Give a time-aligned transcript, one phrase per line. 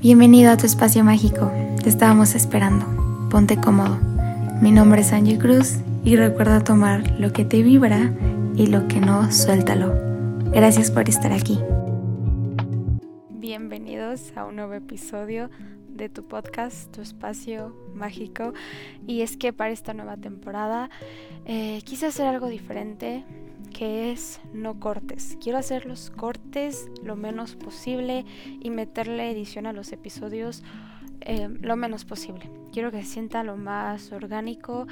[0.00, 1.50] Bienvenido a tu espacio mágico.
[1.82, 2.84] Te estábamos esperando.
[3.30, 3.98] Ponte cómodo.
[4.60, 8.12] Mi nombre es Angie Cruz y recuerda tomar lo que te vibra
[8.54, 9.94] y lo que no, suéltalo.
[10.52, 11.58] Gracias por estar aquí.
[13.30, 15.48] Bienvenidos a un nuevo episodio
[15.96, 18.52] de tu podcast, tu espacio mágico.
[19.06, 20.90] Y es que para esta nueva temporada
[21.44, 23.24] eh, quise hacer algo diferente
[23.72, 25.36] que es no cortes.
[25.40, 28.24] Quiero hacer los cortes lo menos posible
[28.60, 30.62] y meterle edición a los episodios
[31.20, 32.50] eh, lo menos posible.
[32.72, 34.86] Quiero que se sienta lo más orgánico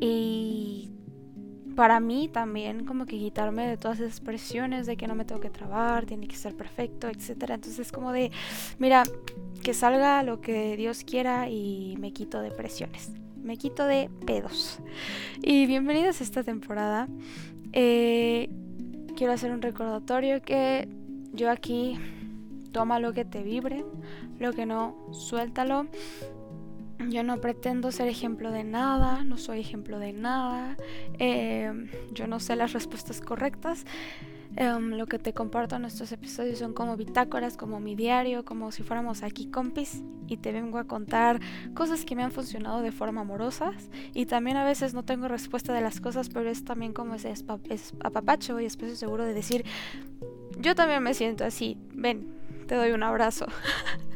[0.00, 0.90] y
[1.72, 5.40] para mí también como que quitarme de todas esas presiones de que no me tengo
[5.40, 7.54] que trabar, tiene que ser perfecto, etcétera.
[7.54, 8.30] Entonces como de,
[8.78, 9.04] mira,
[9.62, 13.10] que salga lo que Dios quiera y me quito de presiones.
[13.42, 14.78] Me quito de pedos.
[15.42, 17.08] Y bienvenidos a esta temporada.
[17.72, 18.50] Eh,
[19.16, 20.88] quiero hacer un recordatorio que
[21.32, 21.98] yo aquí
[22.72, 23.84] toma lo que te vibre,
[24.38, 25.86] lo que no, suéltalo.
[27.10, 30.76] Yo no pretendo ser ejemplo de nada, no soy ejemplo de nada,
[31.18, 31.72] eh,
[32.12, 33.84] yo no sé las respuestas correctas.
[34.56, 38.70] Em, lo que te comparto en estos episodios son como bitácoras, como mi diario, como
[38.70, 41.40] si fuéramos aquí compis y te vengo a contar
[41.74, 43.72] cosas que me han funcionado de forma amorosa
[44.12, 47.32] y también a veces no tengo respuesta de las cosas, pero es también como ese
[48.04, 49.64] apapacho y espacio seguro de decir,
[50.58, 52.26] yo también me siento así, ven,
[52.66, 53.46] te doy un abrazo.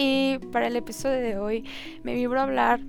[0.00, 1.64] y para el episodio de hoy
[2.04, 2.80] me vibro a hablar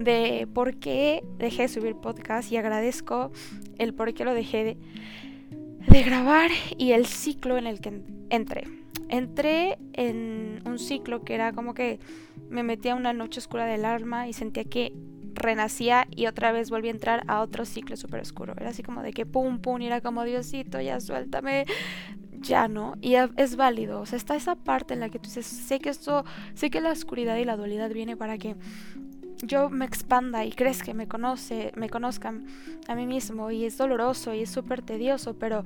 [0.00, 3.30] de por qué dejé de subir podcast y agradezco
[3.78, 4.76] el por qué lo dejé
[5.86, 8.64] de grabar y el ciclo en el que entré.
[9.08, 12.00] Entré en un ciclo que era como que
[12.48, 14.92] me metía una noche oscura del alma y sentía que
[15.34, 18.54] renacía y otra vez volví a entrar a otro ciclo súper oscuro.
[18.56, 21.66] Era así como de que pum, pum, era como Diosito, ya suéltame,
[22.40, 22.94] ya no.
[23.00, 25.90] Y es válido, o sea, está esa parte en la que tú dices, sé que
[25.90, 26.24] esto,
[26.54, 28.56] sé que la oscuridad y la dualidad viene para que
[29.42, 32.46] yo me expanda y que me conoce, me conozcan
[32.88, 35.64] a mí mismo y es doloroso y es súper tedioso, pero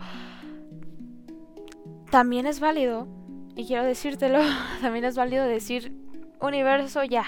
[2.11, 3.09] también es válido,
[3.57, 4.39] y quiero decírtelo,
[4.81, 5.93] también es válido decir,
[6.41, 7.25] universo, ya,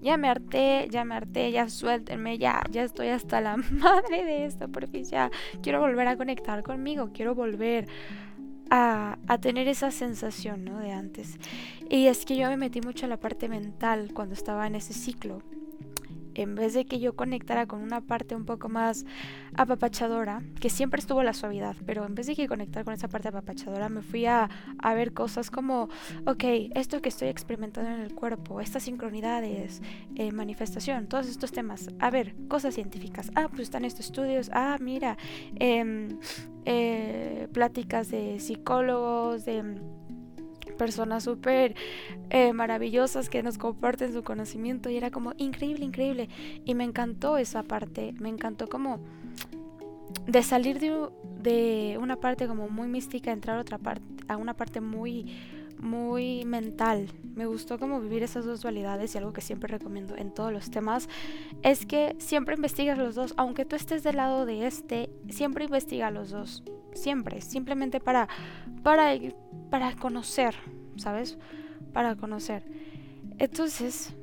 [0.00, 4.44] ya me harté, ya me harté, ya suéltenme, ya, ya estoy hasta la madre de
[4.44, 5.30] esto, porque ya
[5.62, 7.88] quiero volver a conectar conmigo, quiero volver
[8.70, 10.78] a, a, tener esa sensación ¿no?
[10.78, 11.36] de antes.
[11.88, 14.92] Y es que yo me metí mucho a la parte mental cuando estaba en ese
[14.92, 15.42] ciclo
[16.38, 19.04] en vez de que yo conectara con una parte un poco más
[19.54, 23.28] apapachadora, que siempre estuvo la suavidad, pero en vez de que conectar con esa parte
[23.28, 24.48] apapachadora, me fui a,
[24.94, 25.88] ver cosas como,
[26.26, 26.44] ok,
[26.74, 29.82] esto que estoy experimentando en el cuerpo, estas sincronidades,
[30.14, 34.76] eh, manifestación, todos estos temas, a ver, cosas científicas, ah, pues están estos estudios, ah,
[34.80, 35.16] mira,
[35.56, 36.18] em,
[36.64, 39.62] eh, pláticas de psicólogos, de
[40.78, 41.74] personas súper
[42.30, 46.30] eh, maravillosas que nos comparten su conocimiento y era como increíble, increíble.
[46.64, 49.00] Y me encantó esa parte, me encantó como
[50.26, 51.08] de salir de,
[51.42, 55.26] de una parte como muy mística, entrar a otra parte, a una parte muy
[55.80, 57.08] muy mental.
[57.34, 60.70] Me gustó como vivir esas dos dualidades y algo que siempre recomiendo en todos los
[60.70, 61.08] temas
[61.62, 66.10] es que siempre investigas los dos, aunque tú estés del lado de este, siempre investiga
[66.10, 66.62] los dos,
[66.94, 68.28] siempre, simplemente para
[68.82, 69.18] para
[69.70, 70.54] para conocer,
[70.96, 71.38] ¿sabes?
[71.92, 72.64] Para conocer.
[73.38, 74.14] Entonces,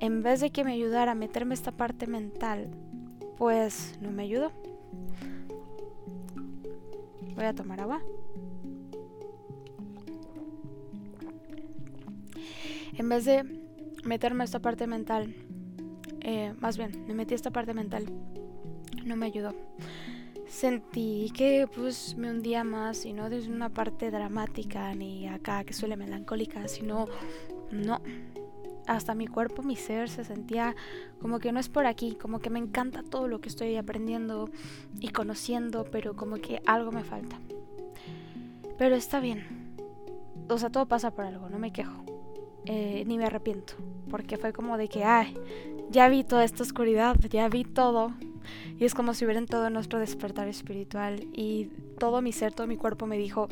[0.00, 2.70] en vez de que me ayudara a meterme esta parte mental,
[3.36, 4.52] pues no me ayudó.
[7.34, 8.02] Voy a tomar agua.
[12.94, 13.44] En vez de
[14.04, 15.34] meterme esta parte mental,
[16.20, 18.04] eh, más bien, me metí a esta parte mental,
[19.04, 19.54] no me ayudó.
[20.50, 25.72] Sentí que pues me hundía más y no desde una parte dramática ni acá que
[25.72, 27.06] suele melancólica, sino
[27.70, 28.00] no.
[28.88, 30.74] Hasta mi cuerpo, mi ser se sentía
[31.20, 34.50] como que no es por aquí, como que me encanta todo lo que estoy aprendiendo
[34.98, 37.38] y conociendo, pero como que algo me falta.
[38.76, 39.76] Pero está bien.
[40.48, 42.04] O sea, todo pasa por algo, no me quejo.
[42.64, 43.74] Eh, ni me arrepiento,
[44.10, 45.38] porque fue como de que, ay,
[45.90, 48.12] ya vi toda esta oscuridad, ya vi todo,
[48.78, 51.66] y es como si hubieran todo nuestro despertar espiritual y
[51.98, 53.48] todo mi ser, todo mi cuerpo me dijo,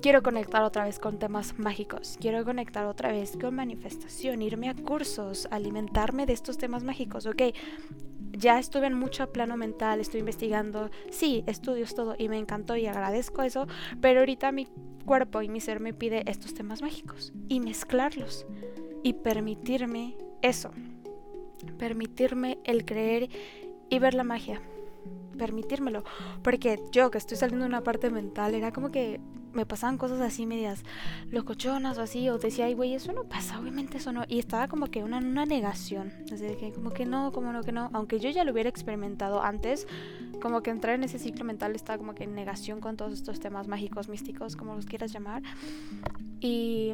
[0.00, 4.74] quiero conectar otra vez con temas mágicos, quiero conectar otra vez con manifestación, irme a
[4.74, 7.42] cursos, alimentarme de estos temas mágicos, ok.
[8.36, 12.86] Ya estuve en mucho plano mental, estoy investigando, sí, estudios todo y me encantó y
[12.86, 13.68] agradezco eso,
[14.00, 14.66] pero ahorita mi
[15.04, 18.44] cuerpo y mi ser me pide estos temas mágicos y mezclarlos
[19.04, 20.72] y permitirme eso,
[21.78, 23.28] permitirme el creer
[23.90, 24.60] y ver la magia,
[25.36, 26.04] permitírmelo,
[26.42, 29.20] porque yo que estoy saliendo de una parte mental era como que
[29.54, 30.82] me pasaban cosas así medias
[31.30, 34.24] locochonas o así, o decía, ay, güey, eso no pasa, obviamente eso no.
[34.28, 37.72] Y estaba como que una, una negación, así que como que no, como no, que
[37.72, 37.88] no.
[37.92, 39.86] Aunque yo ya lo hubiera experimentado antes,
[40.42, 43.40] como que entrar en ese ciclo mental estaba como que en negación con todos estos
[43.40, 45.42] temas mágicos, místicos, como los quieras llamar.
[46.40, 46.92] Y.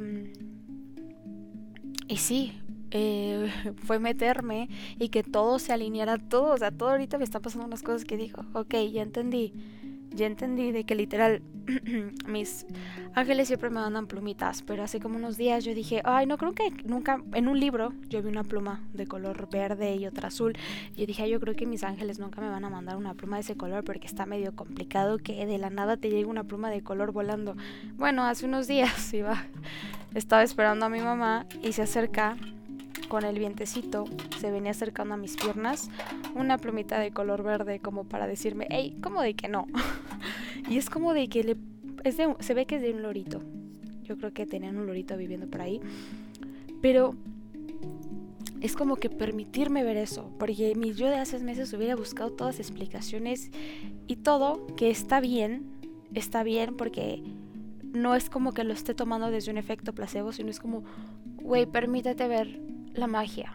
[2.06, 2.60] Y sí,
[2.90, 3.50] eh,
[3.84, 6.54] fue meterme y que todo se alineara todo.
[6.54, 9.52] O sea, todo ahorita me está pasando unas cosas que digo, ok, ya entendí.
[10.12, 11.40] Ya entendí de que literal
[12.26, 12.66] mis
[13.14, 16.52] ángeles siempre me mandan plumitas, pero hace como unos días yo dije, ay, no creo
[16.52, 20.56] que nunca, en un libro yo vi una pluma de color verde y otra azul.
[20.96, 23.42] Yo dije, yo creo que mis ángeles nunca me van a mandar una pluma de
[23.42, 26.82] ese color porque está medio complicado que de la nada te llegue una pluma de
[26.82, 27.56] color volando.
[27.96, 29.46] Bueno, hace unos días iba,
[30.14, 32.36] estaba esperando a mi mamá y se acerca
[33.10, 34.04] con el vientecito
[34.38, 35.90] se venía acercando a mis piernas
[36.36, 39.66] una plumita de color verde como para decirme, hey, ¿cómo de que no?
[40.70, 41.56] y es como de que le,
[42.04, 43.42] es de, se ve que es de un lorito.
[44.04, 45.80] Yo creo que tenían un lorito viviendo por ahí.
[46.80, 47.16] Pero
[48.60, 52.58] es como que permitirme ver eso, porque mi yo de hace meses hubiera buscado todas
[52.58, 53.50] las explicaciones
[54.06, 55.66] y todo que está bien,
[56.14, 57.24] está bien porque
[57.82, 60.84] no es como que lo esté tomando desde un efecto placebo, sino es como,
[61.42, 62.69] güey, permítete ver
[63.00, 63.52] la magia.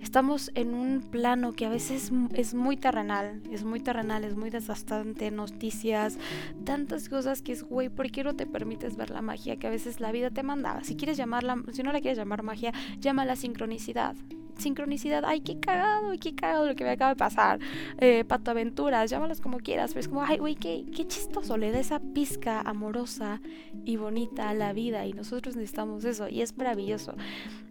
[0.00, 4.50] Estamos en un plano que a veces es muy terrenal, es muy terrenal, es muy
[4.50, 6.18] desgastante, noticias,
[6.64, 9.70] tantas cosas que es, güey, ¿por qué no te permites ver la magia que a
[9.70, 10.84] veces la vida te manda?
[10.84, 14.14] Si quieres llamarla, si no la quieres llamar magia, llámala sincronicidad
[14.62, 17.60] sincronicidad, ay, qué cagado, qué cagado lo que me acaba de pasar.
[17.98, 21.72] Eh, pato aventuras, llámalas como quieras, pero es como, ay, güey, qué, qué chistoso, le
[21.72, 23.40] da esa pizca amorosa
[23.84, 27.14] y bonita a la vida y nosotros necesitamos eso y es maravilloso.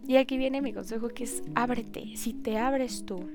[0.06, 3.28] Y aquí viene mi consejo que es ábrete, si te abres tú,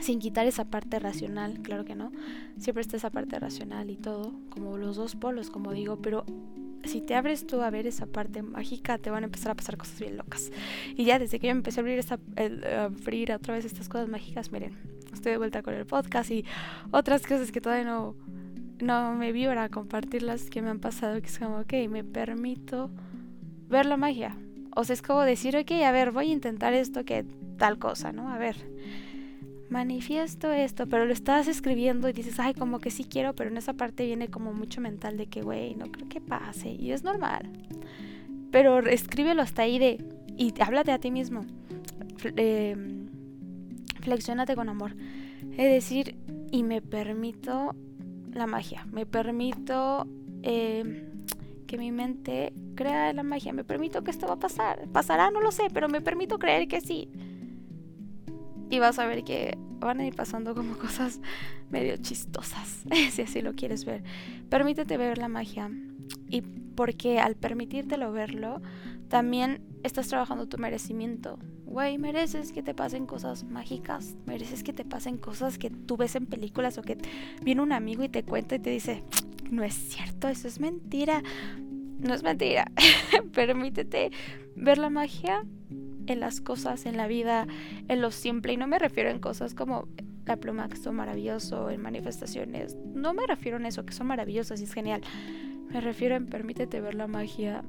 [0.00, 2.12] sin quitar esa parte racional, claro que no,
[2.58, 6.24] siempre está esa parte racional y todo, como los dos polos, como digo, pero
[6.84, 9.76] si te abres tú a ver esa parte mágica, te van a empezar a pasar
[9.76, 10.50] cosas bien locas.
[10.96, 14.08] Y ya desde que yo empecé a abrir, esa, a abrir otra vez estas cosas
[14.08, 14.76] mágicas, miren,
[15.12, 16.44] estoy de vuelta con el podcast y
[16.90, 18.14] otras cosas que todavía no,
[18.80, 22.90] no me vibra compartirlas que me han pasado, que es como, ok, me permito
[23.68, 24.36] ver la magia.
[24.74, 27.24] O sea, es como decir, ok, a ver, voy a intentar esto que
[27.58, 28.30] tal cosa, ¿no?
[28.30, 28.56] A ver
[29.72, 33.56] manifiesto esto, pero lo estás escribiendo y dices, ay, como que sí quiero, pero en
[33.56, 36.70] esa parte viene como mucho mental de que, güey, no creo que pase.
[36.70, 37.50] Y es normal.
[38.52, 40.04] Pero escríbelo hasta ahí de,
[40.36, 41.44] y háblate a ti mismo.
[42.36, 42.76] Eh,
[44.02, 44.94] flexiónate con amor.
[45.52, 46.16] Es decir,
[46.52, 47.74] y me permito
[48.32, 50.06] la magia, me permito
[50.42, 51.08] em,
[51.66, 54.86] que mi mente crea la magia, me permito que esto va a pasar.
[54.92, 57.08] Pasará, no lo sé, pero me permito creer que sí
[58.72, 61.20] y vas a ver que van a ir pasando como cosas
[61.70, 64.02] medio chistosas, si así lo quieres ver.
[64.48, 65.70] Permítete ver la magia
[66.30, 68.62] y porque al permitírtelo verlo,
[69.08, 71.38] también estás trabajando tu merecimiento.
[71.66, 76.16] Güey, mereces que te pasen cosas mágicas, mereces que te pasen cosas que tú ves
[76.16, 76.96] en películas o que
[77.42, 79.04] viene un amigo y te cuenta y te dice,
[79.50, 81.22] no es cierto, eso es mentira.
[81.98, 82.72] No es mentira.
[83.34, 84.12] Permítete
[84.56, 85.44] ver la magia
[86.06, 87.46] en las cosas, en la vida,
[87.88, 88.52] en lo simple.
[88.52, 89.88] Y no me refiero en cosas como
[90.24, 92.76] la pluma que son maravilloso, en manifestaciones.
[92.94, 95.02] No me refiero en eso, que son maravillosas y es genial.
[95.70, 97.64] Me refiero en permítete ver la magia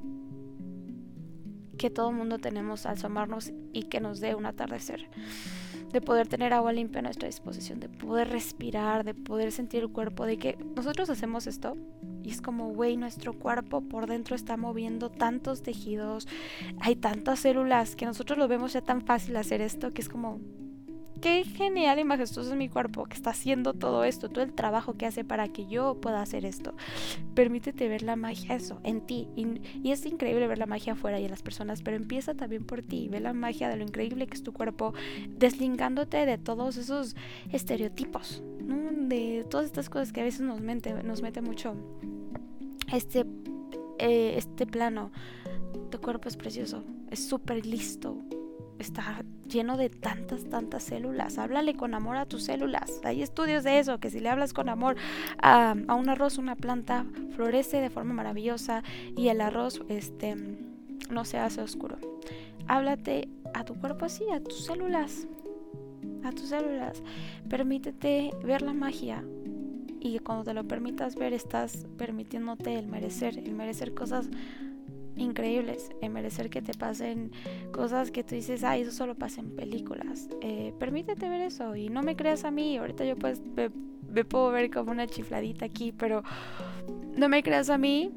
[1.78, 5.08] que todo mundo tenemos al asomarnos y que nos dé un atardecer.
[5.92, 9.90] De poder tener agua limpia a nuestra disposición, de poder respirar, de poder sentir el
[9.90, 11.76] cuerpo, de que nosotros hacemos esto
[12.24, 16.26] y es como, güey, nuestro cuerpo por dentro está moviendo tantos tejidos,
[16.80, 20.40] hay tantas células que nosotros lo vemos ya tan fácil hacer esto que es como,
[21.24, 24.98] qué genial y majestuoso es mi cuerpo que está haciendo todo esto, todo el trabajo
[24.98, 26.74] que hace para que yo pueda hacer esto.
[27.34, 29.28] Permítete ver la magia, eso, en ti.
[29.34, 32.82] Y, es increíble ver la magia afuera y en las personas, pero empieza también por
[32.82, 33.08] ti.
[33.08, 34.92] Ve la magia de lo increíble que es tu cuerpo,
[35.30, 37.16] deslingándote de todos esos
[37.50, 41.74] estereotipos, de todas estas cosas que a veces nos mete, nos mete mucho
[42.92, 43.24] este,
[43.98, 45.10] eh, este plano.
[45.90, 48.18] Tu cuerpo es precioso, es súper listo,
[48.78, 51.38] está lleno de tantas, tantas células.
[51.38, 53.00] Háblale con amor a tus células.
[53.04, 54.96] Hay estudios de eso, que si le hablas con amor
[55.38, 58.82] a, a, un arroz, una planta florece de forma maravillosa
[59.16, 60.36] y el arroz este,
[61.10, 61.96] no se hace oscuro.
[62.66, 65.26] Háblate a tu cuerpo así, a tus células.
[66.24, 67.02] A tus células.
[67.48, 69.22] Permítete ver la magia,
[70.04, 74.28] y cuando te lo permitas ver estás permitiéndote el merecer, el merecer cosas
[75.16, 77.32] increíbles, el merecer que te pasen
[77.72, 80.28] cosas que tú dices, ay, eso solo pasa en películas.
[80.42, 83.40] Eh, permítete ver eso y no me creas a mí, ahorita yo pues
[84.12, 86.22] me puedo ver como una chifladita aquí, pero
[87.16, 88.12] no me creas a mí.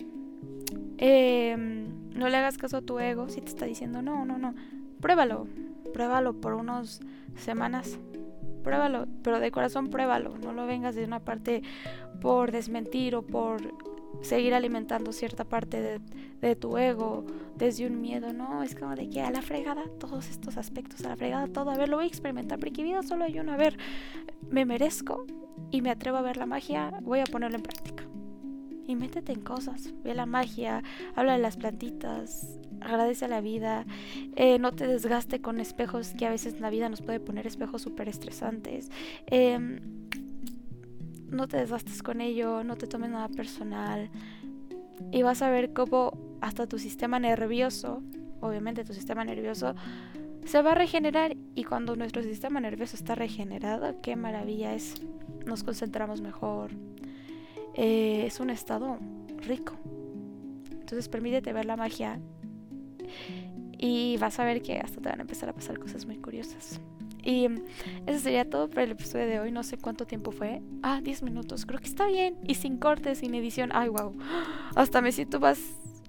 [0.98, 4.54] Em, no le hagas caso a tu ego si te está diciendo no, no, no.
[5.00, 5.48] Pruébalo,
[5.94, 7.00] pruébalo por unas
[7.38, 7.98] semanas.
[8.68, 10.38] Pruébalo, pero de corazón pruébalo.
[10.38, 11.64] No lo vengas de una parte
[12.20, 13.62] por desmentir o por
[14.22, 16.02] seguir alimentando cierta parte
[16.42, 18.64] de, tu ego desde un miedo, ¿no?
[18.64, 21.78] Es como de que a la fregada todos estos aspectos, a la fregada todo, a
[21.78, 23.78] ver, lo voy a experimentar, porque vida solo hay uno, a ver,
[24.50, 25.26] me merezco
[25.72, 27.97] y me atrevo a ver la magia, voy a ponerlo en práctica.
[28.88, 30.82] Y métete en cosas, ve la magia,
[31.16, 33.86] habla de las plantitas, agradece a la vida,
[34.36, 37.82] eh, no te desgaste con espejos que a veces la vida nos puede poner espejos
[37.82, 38.90] súper estresantes.
[39.26, 39.80] Em,
[41.30, 44.10] no te desgastes con ello, no te tomes nada personal.
[45.12, 48.02] Y vas a ver cómo hasta tu sistema nervioso,
[48.40, 49.76] obviamente tu sistema nervioso,
[50.46, 51.36] se va a regenerar.
[51.56, 54.96] Y cuando nuestro sistema nervioso está regenerado, qué maravilla es.
[55.46, 56.72] Nos concentramos mejor.
[57.78, 58.98] Eh, es un estado
[59.38, 59.74] rico.
[60.72, 62.20] Entonces permítete ver la magia.
[63.78, 66.82] Y vas a ver que hasta te van a empezar a pasar cosas muy curiosas.
[67.24, 67.46] Y
[68.08, 69.52] eso sería todo para el episodio de hoy.
[69.52, 70.62] No sé cuánto tiempo fue.
[70.82, 71.66] Ah, 10 minutos.
[71.66, 72.38] Creo que está bien.
[72.48, 73.70] Y sin cortes, sin edición.
[73.74, 74.18] Ay, wow.
[74.76, 75.60] Hasta me siento más.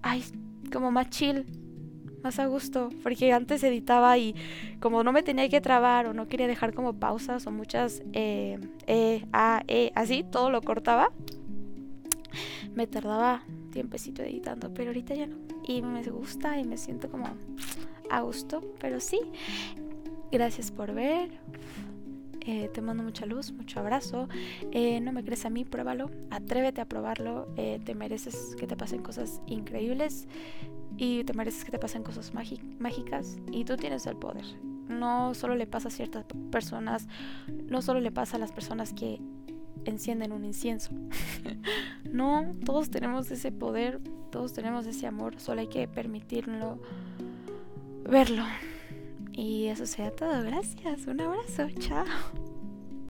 [0.01, 0.25] Ay,
[0.73, 1.45] como más chill.
[2.23, 2.89] Más a gusto.
[3.03, 4.35] Porque antes editaba y
[4.81, 8.01] como no me tenía que trabar o no quería dejar como pausas o muchas
[9.33, 11.11] a, e, así, todo lo cortaba.
[12.75, 13.43] Me tardaba
[13.73, 15.37] tiempecito editando, pero ahorita ya no.
[15.67, 17.27] Y me gusta y me siento como
[18.11, 19.21] a gusto, pero sí.
[20.31, 21.31] Gracias por ver.
[22.41, 24.27] Eh, te mando mucha luz, mucho abrazo.
[24.73, 26.11] Eh, no me crees a mí, pruébalo.
[26.31, 27.49] Atrévete a probarlo.
[27.57, 30.27] Eh, te mereces que te pasen cosas increíbles
[30.97, 34.45] y te mereces que te pasen cosas mágicas y tú tienes el poder.
[34.89, 37.07] No solo le pasa a ciertas personas,
[37.67, 39.21] no solo le pasa a las personas que
[39.85, 40.91] encienden un incienso.
[42.13, 44.01] no, todos tenemos ese poder,
[44.31, 46.79] todos tenemos ese amor, solo hay que permitirlo
[48.09, 48.45] verlo.
[49.33, 50.43] Y eso sea todo.
[50.43, 51.07] Gracias.
[51.07, 51.69] Un abrazo.
[51.79, 52.05] Chao.